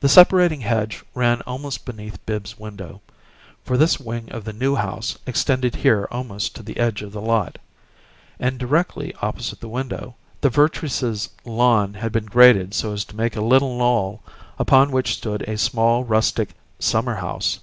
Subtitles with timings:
[0.00, 3.02] The separating hedge ran almost beneath Bibbs's window
[3.62, 7.20] for this wing of the New House extended here almost to the edge of the
[7.20, 7.58] lot
[8.40, 13.36] and, directly opposite the window, the Vertreeses' lawn had been graded so as to make
[13.36, 14.22] a little knoll
[14.58, 17.60] upon which stood a small rustic "summer house."